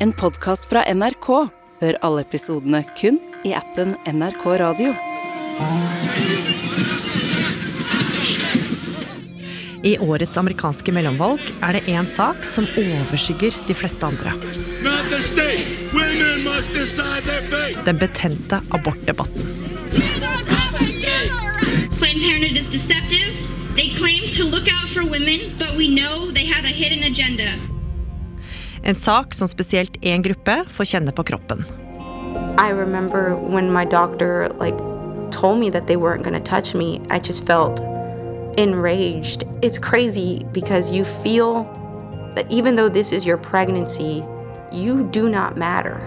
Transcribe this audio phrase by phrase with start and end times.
[0.00, 1.26] En podkast fra NRK.
[1.80, 4.92] Hør alle episodene kun i appen NRK Radio.
[9.82, 14.36] I årets amerikanske mellomvalg er det én sak som overskygger de fleste andre.
[17.88, 19.50] Den betente abortdebatten.
[21.98, 23.34] Planned Parenthood is deceptive.
[23.74, 27.58] They claim to look out for women, but we know they have a hidden agenda.
[28.88, 31.64] En sak som spesielt én gruppe får kjenne på kroppen.
[32.56, 34.76] I remember when my doctor like
[35.30, 37.80] told me that they weren't going to touch me, I just felt
[38.56, 39.44] enraged.
[39.60, 41.68] It's crazy because you feel
[42.34, 44.24] that even though this is your pregnancy,
[44.72, 46.00] you do not matter.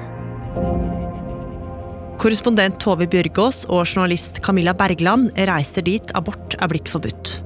[2.18, 7.38] Korrespondent Tove Bjørgaas og journalist Camilla Bergland reiser dit abort er blitt forbudt.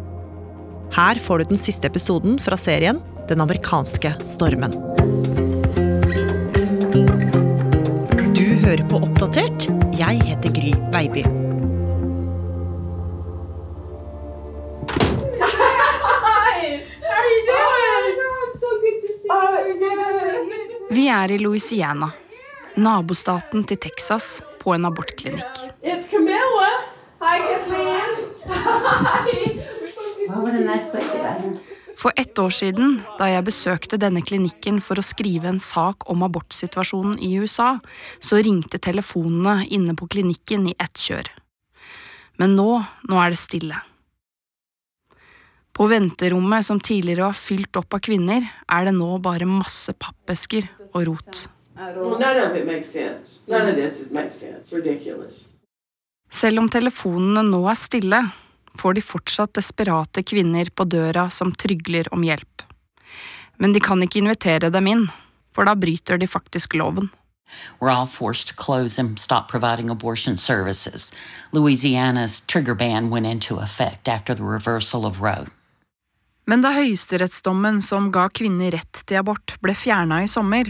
[0.95, 4.71] Her får du den siste episoden fra serien Den amerikanske stormen.
[8.35, 9.65] Du hører på Oppdatert.
[9.97, 11.23] Jeg heter Gry Baby.
[20.89, 22.11] Vi er i Louisiana,
[22.75, 25.65] nabostaten til Texas, på en abortklinikk.
[25.81, 26.69] It's Camilla.
[27.25, 28.35] Hi, Kathleen.
[32.05, 36.21] For ett år siden, da jeg besøkte denne klinikken for å skrive en sak om
[36.21, 37.79] abortsituasjonen i USA,
[38.21, 41.31] så ringte telefonene inne på klinikken i ett kjør.
[42.37, 42.67] Men nå,
[43.09, 43.81] nå er det stille.
[45.73, 50.69] På venterommet som tidligere var fylt opp av kvinner, er det nå bare masse pappesker
[50.91, 51.43] og rot.
[56.29, 58.25] Selv om telefonene nå er stille,
[58.77, 62.63] får de fortsatt desperate kvinner på døra som trygler om hjelp.
[63.57, 65.05] Men de kan ikke invitere dem inn,
[65.55, 67.09] for da bryter de faktisk loven.
[67.79, 71.13] We're all forced to close and stop providing abortion services.
[71.51, 75.47] Louisiana's trigger ban went into effect after the reversal of Roe.
[76.45, 80.69] Men da høyesterettsdommen som ga kvinner rett til abort, ble fjerna i sommer,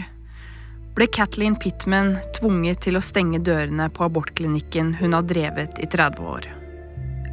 [0.96, 6.30] ble Kathleen Pittman tvunget til å stenge dørene på abortklinikken hun har drevet i 30
[6.32, 6.48] år.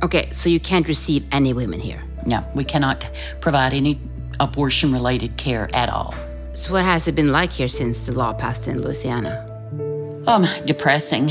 [0.03, 2.03] Okay, so you can't receive any women here.
[2.25, 3.09] No, we cannot
[3.39, 3.97] provide any
[4.41, 6.13] abortion related care at all.
[6.53, 9.31] So what has it been like here since the law passed in Louisiana?
[10.27, 11.29] Um, depressing.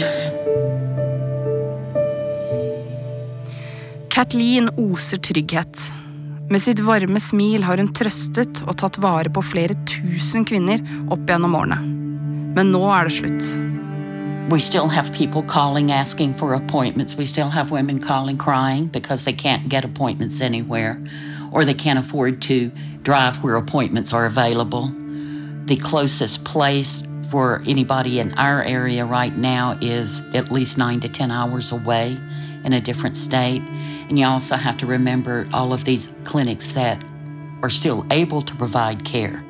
[4.09, 5.93] Kathleen oser trygghet.
[6.49, 10.81] Med sitt varme smil har hun trøstet og tatt vare på flere tusen kvinner
[11.13, 11.79] opp gjennom årene.
[12.57, 13.72] Men nå er det slutt.
[14.51, 17.17] We still have people calling asking for appointments.
[17.17, 21.03] We still have women calling crying because they can't get appointments anywhere
[21.53, 22.71] or they can't afford to
[23.03, 24.89] drive where appointments are available.
[25.65, 31.09] The closest place for anybody in our area right now is at least nine to
[31.09, 32.19] 10 hours away
[32.65, 33.63] in a different state.
[34.09, 37.03] And you also have to remember all of these clinics that
[37.63, 39.43] are still able to provide care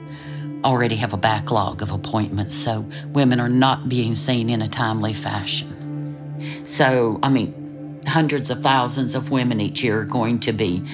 [0.64, 5.12] already have a backlog of appointments, so women are not being seen in a timely
[5.12, 6.62] fashion.
[6.64, 10.84] So, I mean, hundreds of thousands of women each year are going to be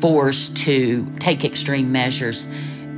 [0.00, 2.48] forced to take extreme measures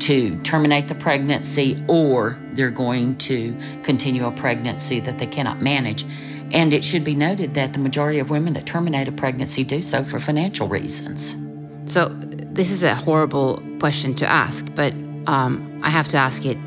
[0.00, 6.04] to terminate the pregnancy or they're going to continue a pregnancy that they cannot manage.
[6.52, 9.80] And it should be noted that the majority of women that terminate a pregnancy do
[9.80, 11.36] so for financial reasons.
[11.86, 14.94] So this is a horrible question to ask, but
[15.26, 16.58] um, I have to ask it.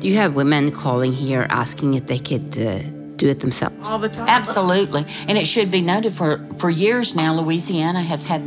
[0.00, 2.80] Do you have women calling here asking if they could uh,
[3.16, 3.76] do it themselves?
[3.82, 4.28] All the time.
[4.28, 5.06] Absolutely.
[5.28, 8.42] And it should be noted for, for years now, Louisiana has had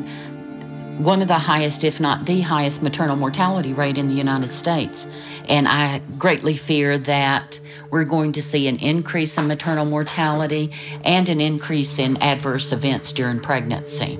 [0.99, 5.07] one of the highest, if not the highest, maternal mortality rate in the United States.
[5.47, 7.59] And I greatly fear that
[7.91, 10.71] we're going to see an increase in maternal mortality
[11.03, 14.19] and an increase in adverse events during pregnancy.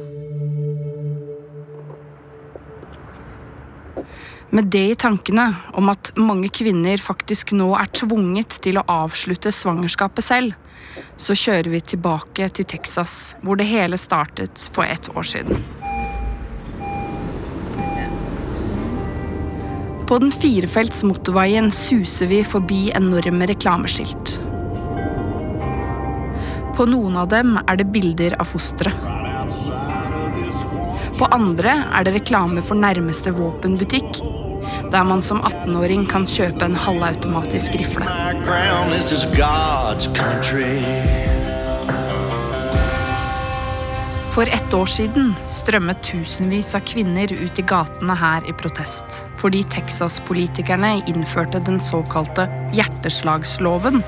[4.49, 9.51] Med det i tankene om at mange kvinner faktisk nå er tvunget til å avslutte
[9.51, 10.55] svangerskapet selv,
[11.19, 15.59] så kjører vi tilbake til Texas, hvor det hele startet for ett år siden.
[20.07, 24.37] På den firefelts motorveien suser vi forbi enorme reklameskilt.
[26.77, 28.93] På noen av dem er det bilder av fostre.
[31.17, 34.19] På andre er det reklame for nærmeste våpenbutikk,
[34.93, 38.05] der man som 18-åring kan kjøpe en halvautomatisk rifle.
[44.37, 49.63] For ett år siden strømmet tusenvis av kvinner ut i gatene her i protest, fordi
[49.73, 52.45] Texas-politikerne innførte den såkalte
[52.77, 54.03] hjerteslagsloven,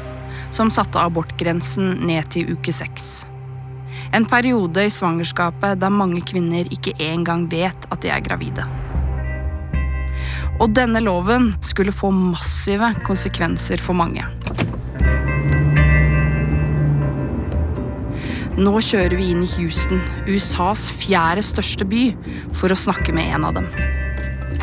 [0.54, 3.26] som satte abortgrensen ned til uke seks.
[4.16, 8.66] En periode i svangerskapet der mange kvinner ikke engang vet at de er gravide.
[10.60, 14.26] Og denne loven skulle få massive konsekvenser for mange.
[18.60, 22.10] Nå kjører vi inn i Houston, USAs fjerde største by,
[22.52, 23.70] for å snakke med en av dem.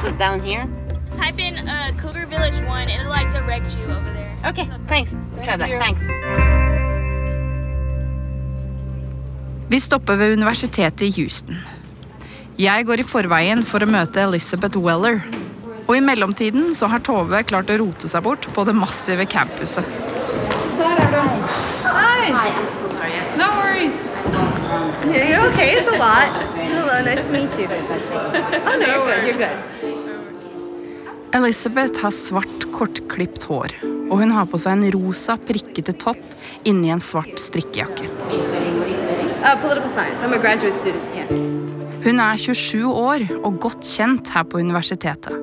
[0.03, 0.69] So down here?
[1.17, 4.37] Type in uh, Cougar Village 1 and it'll like direct you over there.
[4.45, 5.17] Okay, thanks.
[5.45, 5.69] Try that.
[5.81, 6.05] Thanks.
[9.77, 11.57] Vi stopper ved universitetet i Houston.
[12.57, 15.19] Jeg går i forveien for å møte Elizabeth Weller.
[15.83, 19.85] Og i mellomtiden så har Tove klart å rote seg bort på det massive campuset.
[20.79, 21.51] Der er du.
[21.85, 22.31] Hi.
[22.33, 23.21] Hi, I'm so sorry.
[23.37, 24.01] No worries.
[25.13, 25.75] You're okay.
[25.77, 26.33] It's a lot.
[26.57, 27.69] Hello, nice to meet you.
[27.69, 29.29] Oh no, you're good.
[29.29, 31.37] You're good.
[31.37, 33.77] Elizabeth har svart, kortklipt hår,
[34.09, 36.25] og hun har på seg en rosa, prikkete topp
[36.65, 38.09] inni en svart strikkejakke.
[39.43, 40.23] Uh, political science.
[40.23, 41.05] I'm a graduate student.
[41.15, 41.29] Yeah.
[42.07, 45.35] Hun er 27 år og godt kjent her på universitetet.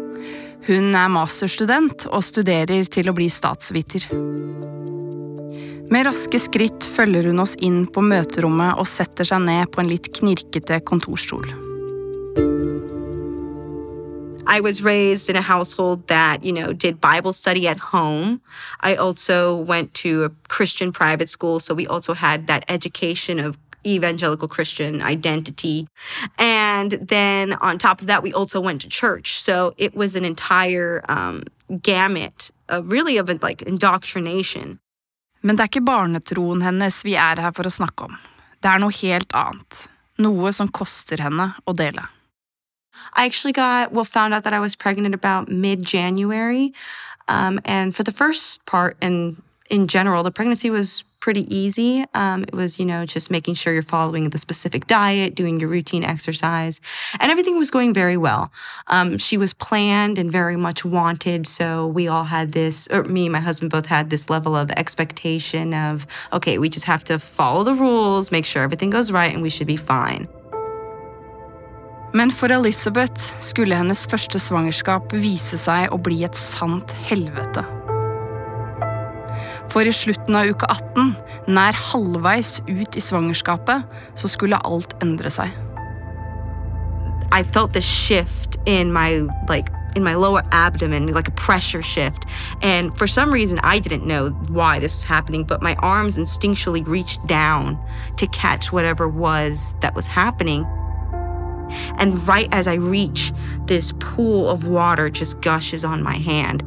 [0.67, 4.07] Hun er masterstudent og studerer til å bli statsviter.
[5.91, 9.91] Med raske skritt følger hun oss inn på møterommet og setter seg ned på en
[9.91, 11.45] litt knirkete kontorstol.
[14.45, 18.41] I was raised in a household that, you know, did Bible study at home.
[18.81, 23.57] I also went to a Christian private school, so we also had that education of
[23.85, 25.87] evangelical Christian identity.
[26.37, 29.39] And then on top of that, we also went to church.
[29.39, 31.43] So it was an entire um,
[31.81, 34.79] gamut of really of like indoctrination.
[35.43, 38.17] Men det er ikke barnetroen hennes vi er her for å snakke om.
[38.63, 39.87] Det er noe helt annet.
[40.23, 42.05] Noe som koster henne å dele.
[43.13, 46.71] I actually got, well, found out that I was pregnant about mid January.
[47.27, 49.41] Um, and for the first part, and
[49.73, 52.05] in general, the pregnancy was pretty easy.
[52.13, 55.69] Um, it was, you know, just making sure you're following the specific diet, doing your
[55.69, 56.79] routine exercise,
[57.19, 58.51] and everything was going very well.
[58.87, 61.47] Um, she was planned and very much wanted.
[61.47, 64.69] So we all had this, or me and my husband both had this level of
[64.71, 69.33] expectation of, okay, we just have to follow the rules, make sure everything goes right,
[69.33, 70.27] and we should be fine.
[72.13, 77.82] Men for Elizabeth skulle hennes første svangerskap vise seg å bli et sant helvete.
[79.71, 81.13] For i slutten av uke 18,
[81.53, 85.53] nær halvveis ut i svangerskapet, så skulle alt endre seg.
[87.33, 92.25] I felt this shift in my like in my lower abdomen, like a pressure shift.
[92.61, 96.85] And for some reason, I didn't know why this was happening, but my arms instinctually
[96.85, 97.79] reached down
[98.17, 100.65] to catch whatever was that was happening.
[101.97, 103.31] And right as I reach,
[103.65, 106.63] this pool of water just gushes on my hand.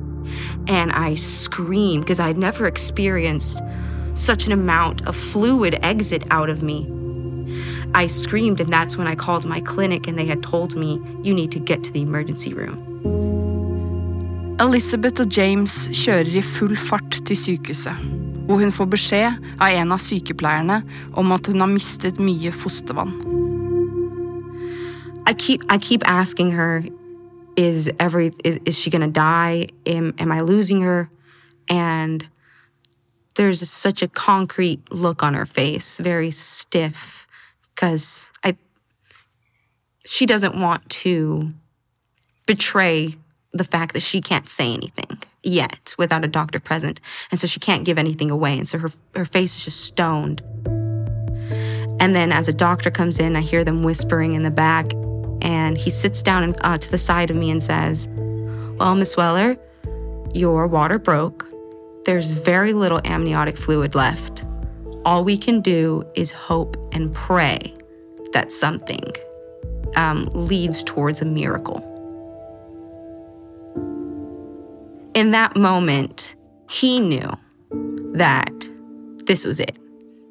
[0.68, 3.62] And I screamed because I'd never experienced
[4.14, 6.86] such an amount of fluid exit out of me.
[7.94, 11.34] I screamed, and that's when I called my clinic, and they had told me, You
[11.34, 12.82] need to get to the emergency room.
[14.58, 17.96] Elizabeth og James kjører i full fart til sykehuset,
[18.46, 20.78] hvor hun får beskjed av en av sykepleierne
[21.12, 23.12] om at hun har mistet mye fostervann.
[25.28, 26.88] I keep I keep asking her,
[27.56, 29.68] is every is, is she gonna die?
[29.86, 31.10] Am am I losing her?
[31.68, 32.28] And
[33.34, 37.26] there's such a concrete look on her face, very stiff,
[37.74, 38.56] because I
[40.04, 41.52] she doesn't want to
[42.46, 43.16] betray
[43.52, 47.60] the fact that she can't say anything yet without a doctor present, and so she
[47.60, 50.42] can't give anything away, and so her her face is just stoned.
[51.98, 54.92] And then as a doctor comes in, I hear them whispering in the back,
[55.42, 58.08] and he sits down uh, to the side of me and says,
[58.78, 59.56] Well, Miss Weller,
[60.34, 61.46] your water broke.
[62.04, 64.44] There's very little amniotic fluid left.
[65.04, 67.74] All we can do is hope and pray
[68.32, 69.04] that something
[69.96, 71.78] um, leads towards a miracle.
[75.14, 76.36] In that moment,
[76.68, 77.30] he knew
[78.12, 78.68] that
[79.24, 79.78] this was it.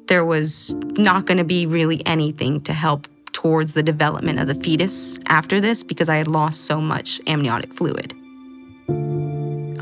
[0.06, 3.08] There was not going to be really anything to help
[3.46, 7.74] towards the development of the fetus after this because I had lost so much amniotic
[7.74, 8.14] fluid.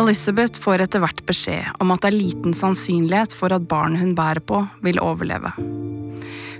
[0.00, 4.14] Elizabeth får etter hvert beskjed om at det er liten sannsynlighet for at barnet hun
[4.18, 5.52] bærer på, vil overleve.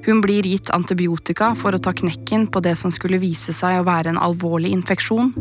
[0.05, 3.89] Hun blir gitt antibiotika for å ta knekken på det som skulle vise seg å
[3.89, 5.33] være en alvorlig infeksjon.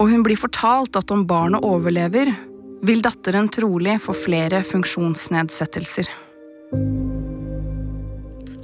[0.00, 2.32] Og hun blir fortalt at om barnet overlever,
[2.84, 6.10] vil datteren trolig få flere funksjonsnedsettelser.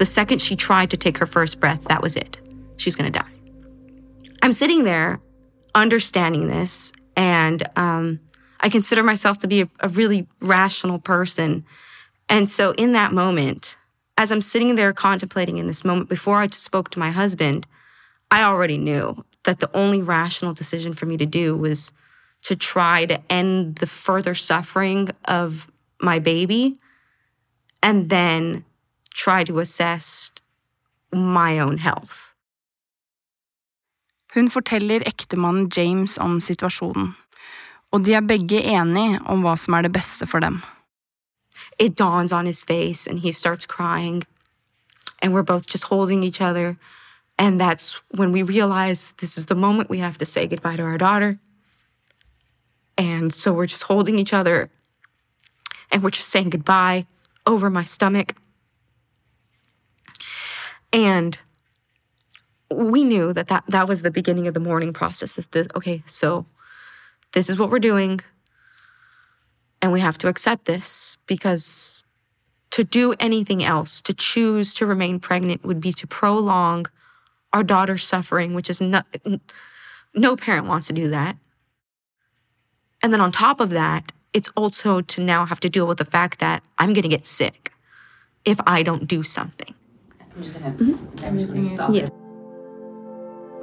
[0.01, 2.39] The second she tried to take her first breath, that was it.
[2.79, 3.31] She's going to die.
[4.43, 5.21] I'm sitting there
[5.75, 8.19] understanding this, and um,
[8.61, 11.67] I consider myself to be a, a really rational person.
[12.31, 13.77] And so, in that moment,
[14.17, 17.67] as I'm sitting there contemplating in this moment, before I spoke to my husband,
[18.31, 21.93] I already knew that the only rational decision for me to do was
[22.45, 26.79] to try to end the further suffering of my baby
[27.83, 28.65] and then
[29.15, 30.33] try to assess
[31.13, 32.35] my own health.
[34.35, 37.17] Hun forteller ektemannen James om situasjonen,
[37.91, 40.63] og de er begge enige om hva som er det beste for dem.
[41.79, 44.23] It dawns on his face and he starts crying,
[45.21, 46.77] and we're both just holding each other.
[47.39, 50.83] And that's when we realize this is the moment we have to say goodbye to
[50.83, 51.39] our daughter.
[52.99, 54.71] And so we're just holding each other
[55.91, 57.07] and we're just saying goodbye
[57.47, 58.35] over my stomach.
[60.93, 61.39] And
[62.71, 65.39] we knew that that, that was the beginning of the mourning process.
[65.39, 66.47] Is this, okay, so
[67.33, 68.21] this is what we're doing.
[69.83, 72.05] And we have to accept this because
[72.71, 76.87] to do anything else, to choose to remain pregnant, would be to prolong
[77.53, 79.07] our daughter's suffering, which is not,
[80.15, 81.37] no parent wants to do that.
[83.03, 86.05] And then on top of that, it's also to now have to deal with the
[86.05, 87.73] fact that I'm going to get sick
[88.45, 89.75] if I don't do something.
[91.91, 92.11] Yeah.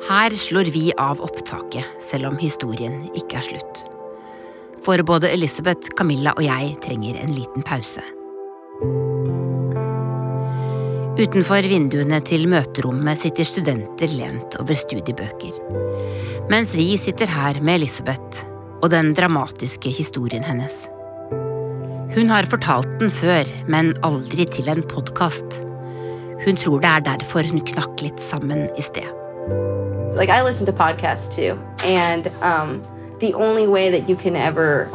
[0.07, 3.81] Her slår vi av opptaket, selv om historien ikke er slutt.
[4.85, 8.03] For både Elisabeth, Camilla og jeg trenger en liten pause.
[11.17, 15.55] Utenfor vinduene til møterommet sitter studenter lent over studiebøker.
[16.51, 18.45] Mens vi sitter her med Elisabeth
[18.83, 20.85] og den dramatiske historien hennes.
[22.13, 25.66] Hun har fortalt den før, men aldri til en podkast.
[26.45, 29.07] Hun tror det er derfor hun knakk litt sammen i sted.
[30.17, 32.83] Like I listen to podcasts too, and um,
[33.19, 34.89] the only way that you can ever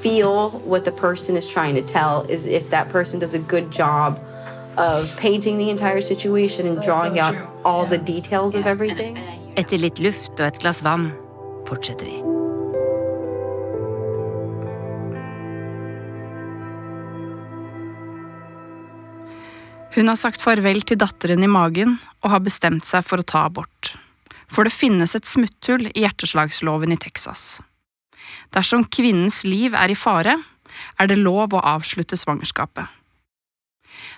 [0.00, 3.70] feel what the person is trying to tell is if that person does a good
[3.70, 4.18] job
[4.76, 9.18] of painting the entire situation and drawing out all the details of everything.
[9.56, 11.12] Etter litt luft og et glass vann
[11.68, 12.31] fortsetter vi.
[19.92, 23.44] Hun har sagt farvel til datteren i magen og har bestemt seg for å ta
[23.50, 23.92] abort.
[24.48, 27.60] For det finnes et smutthull i hjerteslagsloven i Texas.
[28.56, 30.38] Dersom kvinnens liv er i fare,
[30.96, 32.88] er det lov å avslutte svangerskapet.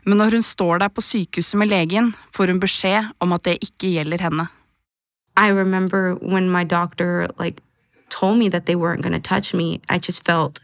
[0.06, 3.58] Men når hun står der på sykehuset med legen, får hun beskjed om at det
[3.64, 4.48] ikke gjelder henne.
[5.36, 7.60] I remember when my doctor like
[8.08, 10.60] told me that they weren't going to touch me, I just felt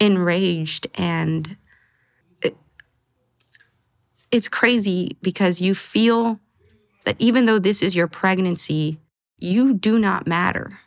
[0.00, 1.56] enraged and
[4.30, 6.40] it's crazy because you feel
[7.04, 8.98] that even though this is your pregnancy,
[9.38, 10.80] you do not matter.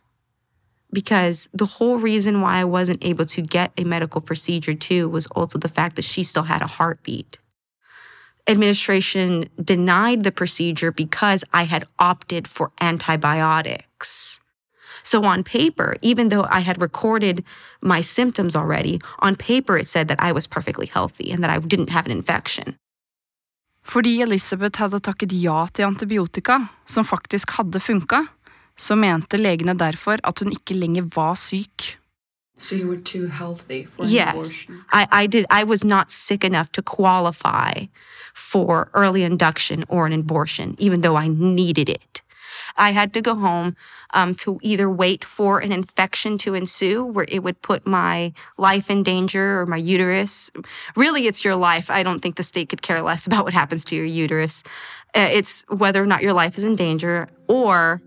[0.93, 5.25] Because the whole reason why I wasn't able to get a medical procedure too was
[5.27, 7.37] also the fact that she still had a heartbeat.
[8.47, 14.39] Administration denied the procedure because I had opted for antibiotics.
[15.03, 17.43] So on paper, even though I had recorded
[17.81, 21.57] my symptoms already, on paper it said that I was perfectly healthy and that I
[21.59, 22.75] didn't have an infection.
[23.91, 28.21] Fordi Elizabeth hadde takket ja til antibiotika, som faktisk hadde funka,
[28.79, 31.97] så mente legene derfor at hun ikke lenger var syk.
[32.57, 34.83] So you were too healthy for an yes, abortion.
[34.93, 35.45] I, I did.
[35.49, 37.87] I was not sick enough to qualify
[38.35, 42.21] for early induction or an abortion, even though I needed it.
[42.77, 43.75] I had to go home
[44.13, 48.89] um, to either wait for an infection to ensue, where it would put my life
[48.89, 50.49] in danger or my uterus.
[50.95, 51.89] Really, it's your life.
[51.89, 54.63] I don't think the state could care less about what happens to your uterus.
[55.15, 58.01] Uh, it's whether or not your life is in danger or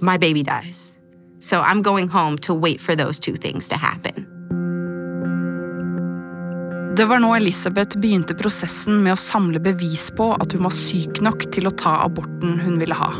[0.00, 0.98] my baby dies.
[1.40, 4.26] So I'm going home to wait for those two things to happen.
[6.96, 11.20] Det var nå Elisabeth begynte prosessen med å samle bevis på at hun var syk
[11.22, 13.12] nok til å ta aborten hun ville ha.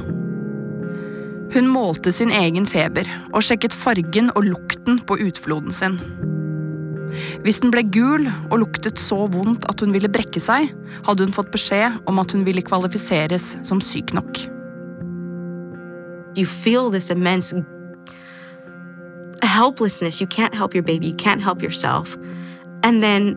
[1.54, 5.96] Hun målte sin egen feber og sjekket fargen og lukten på utfloden sin.
[7.44, 10.68] Hvis den ble gul og luktet så vondt at hun ville brekke seg,
[11.06, 14.44] hadde hun fått beskjed om at hun ville kvalifiseres som syk nok.
[16.36, 17.56] You feel this immense
[19.42, 20.20] helplessness.
[20.20, 22.16] You can't help your baby, you can't help yourself.
[22.82, 23.36] And then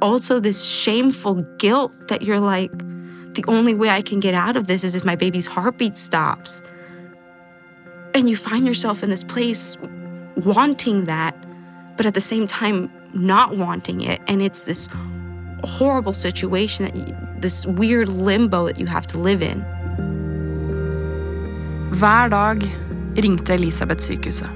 [0.00, 2.72] also this shameful guilt that you're like,
[3.34, 6.62] the only way I can get out of this is if my baby's heartbeat stops.
[8.14, 9.76] And you find yourself in this place
[10.36, 11.34] wanting that,
[11.96, 14.20] but at the same time not wanting it.
[14.26, 14.88] And it's this
[15.64, 19.64] horrible situation that this weird limbo that you have to live in.
[21.90, 22.64] Hver dag
[23.16, 24.48] ringte Elisabeth sykehuset.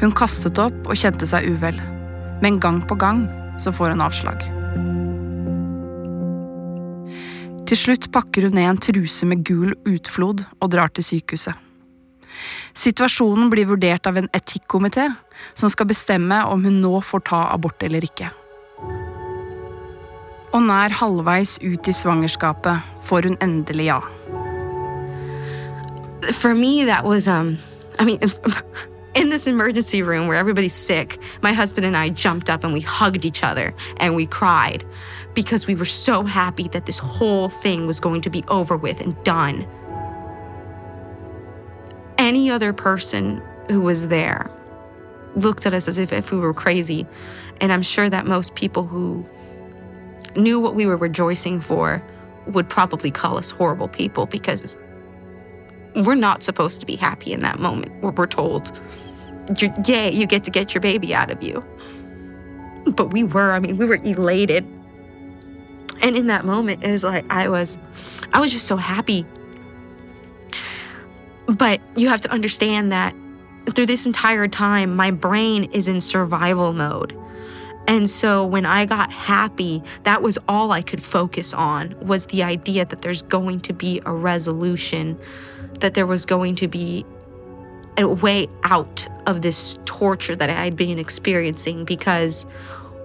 [0.00, 1.78] Hun kastet opp og kjente seg uvel,
[2.42, 3.24] men gang på gang
[3.62, 4.44] så får hun avslag.
[7.64, 11.56] Til slutt pakker hun ned en truse med gul utflod og drar til sykehuset.
[12.74, 15.06] Situasjonen blir vurdert av en etikkomité,
[15.54, 18.30] som skal bestemme om hun nå får ta abort eller ikke.
[20.54, 24.00] Og nær halvveis ut i svangerskapet får hun endelig ja.
[26.32, 27.58] For me, that was, um,
[27.98, 28.18] I mean,
[29.14, 32.80] in this emergency room where everybody's sick, my husband and I jumped up and we
[32.80, 34.84] hugged each other and we cried
[35.34, 39.00] because we were so happy that this whole thing was going to be over with
[39.00, 39.66] and done.
[42.18, 44.50] Any other person who was there
[45.34, 47.06] looked at us as if, if we were crazy.
[47.60, 49.24] And I'm sure that most people who
[50.36, 52.02] knew what we were rejoicing for
[52.46, 54.76] would probably call us horrible people because
[55.96, 58.80] we're not supposed to be happy in that moment where we're told,
[59.86, 61.64] yay, you get to get your baby out of you.
[62.86, 64.66] But we were, I mean, we were elated.
[66.02, 67.78] And in that moment, it was like I was,
[68.32, 69.24] I was just so happy.
[71.46, 73.14] But you have to understand that
[73.74, 77.16] through this entire time, my brain is in survival mode.
[77.86, 82.42] And so when I got happy, that was all I could focus on was the
[82.42, 85.18] idea that there's going to be a resolution,
[85.80, 87.04] that there was going to be
[87.98, 92.46] a way out of this torture that I had been experiencing because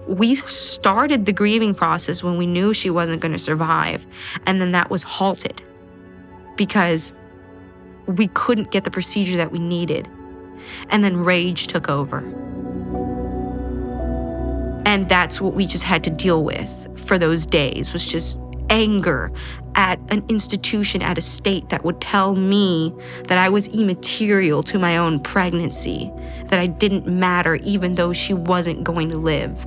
[0.06, 4.06] we started the grieving process when we knew she wasn't going to survive.
[4.46, 5.62] And then that was halted
[6.56, 7.14] because
[8.16, 10.08] we couldn't get the procedure that we needed.
[10.90, 12.18] And then rage took over.
[14.86, 18.40] And that's what we just had to deal with for those days was just
[18.70, 19.30] anger
[19.74, 22.94] at an institution, at a state that would tell me
[23.28, 26.10] that I was immaterial to my own pregnancy,
[26.46, 29.66] that I didn't matter even though she wasn't going to live.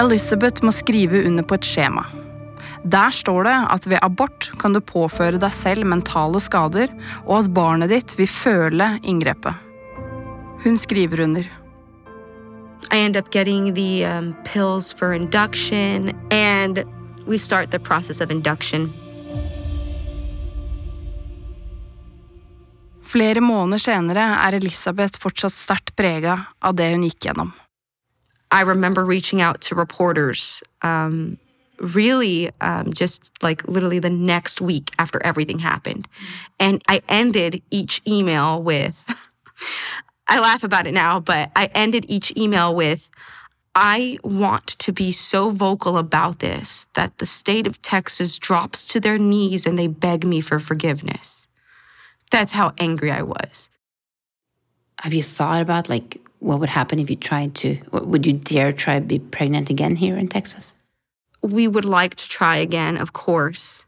[0.00, 2.19] Elizabeth må skrive under på et skjema.
[2.84, 6.88] Der står det at ved abort kan du påføre deg selv mentale skader,
[7.26, 9.54] og at barnet ditt vil føle inngrepet.
[10.64, 11.44] Hun skriver under.
[12.92, 16.84] I end up getting the um, pills for induction, and
[17.26, 18.92] we start the process of induction.
[23.02, 27.52] Flere måneder senere er Elisabeth fortsatt sterkt prega av det hun gikk gjennom.
[28.50, 31.38] I remember reaching out to reporters um,
[31.80, 36.06] really um, just like literally the next week after everything happened.
[36.58, 39.04] And I ended each email with,
[40.28, 43.10] I laugh about it now, but I ended each email with,
[43.74, 49.00] I want to be so vocal about this that the state of Texas drops to
[49.00, 51.46] their knees and they beg me for forgiveness.
[52.30, 53.70] That's how angry I was.
[55.00, 58.72] Have you thought about like what would happen if you tried to would you dare
[58.72, 60.72] try to be pregnant again here in Texas?
[61.42, 63.86] We would like to try again, of course.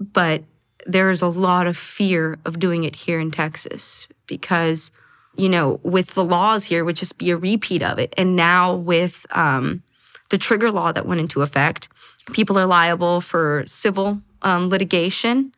[0.00, 0.44] But
[0.86, 4.90] there is a lot of fear of doing it here in Texas because
[5.36, 8.14] you know, with the laws here would just be a repeat of it.
[8.16, 9.82] And now with um,
[10.30, 11.88] the trigger law that went into effect,
[12.32, 15.52] people are liable for civil um, litigation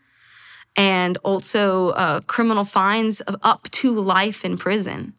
[0.77, 5.15] and also uh, criminal fines of up to life in prison.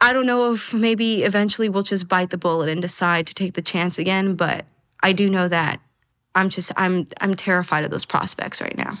[0.00, 3.54] I don't know if maybe eventually we'll just bite the bullet and decide to take
[3.54, 4.64] the chance again, but
[5.02, 5.80] I do know that
[6.34, 8.98] I'm just I'm I'm terrified of those prospects right now.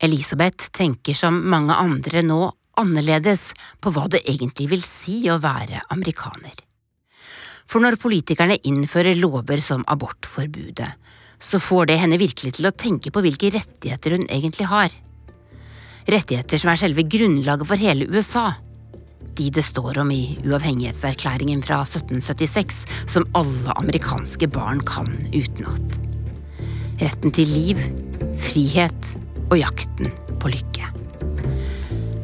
[0.00, 5.82] Elisabeth tenker som mange andre nå annerledes på hva det egentlig vil si å være
[5.94, 6.54] amerikaner.
[7.68, 10.92] For når politikerne innfører lover som abortforbudet,
[11.38, 14.94] så får det henne virkelig til å tenke på hvilke rettigheter hun egentlig har.
[16.08, 18.46] Rettigheter som er selve grunnlaget for hele USA.
[19.38, 25.98] De det står om i uavhengighetserklæringen fra 1776, som alle amerikanske barn kan utenat.
[26.98, 27.82] Retten til liv,
[28.42, 29.12] frihet
[29.48, 30.10] og jakten
[30.42, 30.90] på lykke.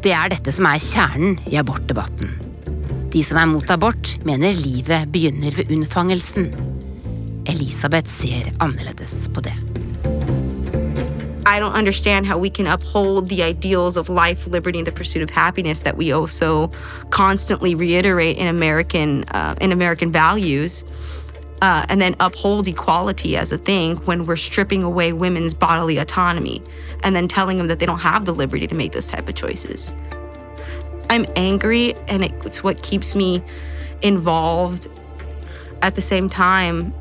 [0.05, 2.35] Det er dette som er kjernen i abortdebatten.
[3.15, 6.51] De som er mot abort, mener livet begynner ved unnfangelsen.
[7.47, 9.55] Elisabeth ser annerledes på det.
[11.47, 15.23] I don't understand how we can uphold the ideals of life, liberty, and the pursuit
[15.23, 16.69] of happiness that we also
[17.11, 20.85] constantly reiterate in American uh, in American values,
[21.61, 26.63] uh, and then uphold equality as a thing when we're stripping away women's bodily autonomy,
[27.03, 29.35] and then telling them that they don't have the liberty to make those type of
[29.35, 29.93] choices.
[31.11, 33.43] I'm angry, and it's what keeps me
[34.01, 34.89] involved.
[35.83, 36.95] At the same time,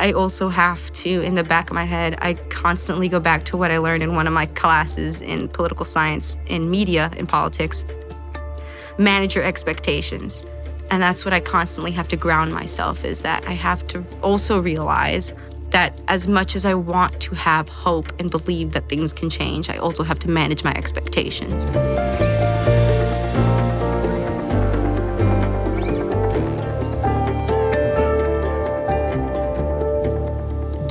[0.00, 3.56] I also have to, in the back of my head, I constantly go back to
[3.58, 7.84] what I learned in one of my classes in political science, in media, in politics
[8.98, 10.46] manage your expectations.
[10.90, 14.60] And that's what I constantly have to ground myself is that I have to also
[14.60, 15.34] realize
[15.70, 19.70] that as much as I want to have hope and believe that things can change,
[19.70, 21.74] I also have to manage my expectations.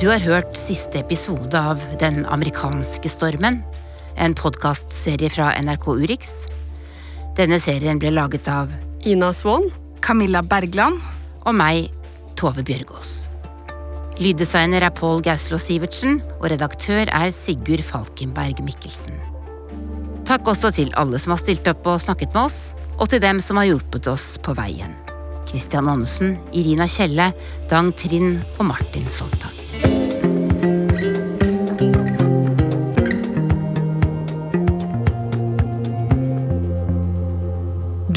[0.00, 3.58] Du har hørt siste episode av Den amerikanske stormen,
[4.16, 6.30] en podkastserie fra NRK Urix.
[7.36, 8.72] Denne serien ble laget av
[9.04, 9.68] Ina Swann,
[10.00, 11.04] Camilla Bergland
[11.44, 11.92] og meg,
[12.32, 13.28] Tove Bjørgaas.
[14.16, 19.20] Lyddesigner er Pål Gauslå Sivertsen, og redaktør er Sigurd Falkenberg Mikkelsen.
[20.24, 23.44] Takk også til alle som har stilt opp og snakket med oss, og til dem
[23.44, 24.96] som har hjulpet oss på veien.
[25.44, 27.34] Christian Aanesen, Irina Kjelle,
[27.68, 29.69] Dang Trind og Martin Sontag.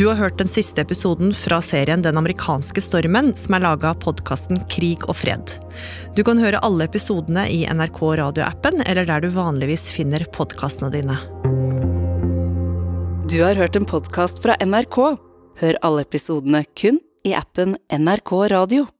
[0.04, 4.02] Du har hørt den siste episoden fra serien Den amerikanske stormen, som er laga av
[4.04, 5.54] podkasten Krig og fred.
[6.18, 11.16] Du kan høre alle episodene i NRK radioappen eller der du vanligvis finner podkastene dine.
[13.32, 15.00] Du har hørt en podkast fra NRK.
[15.64, 18.90] Hør alle episodene kun i appen NRK Radio.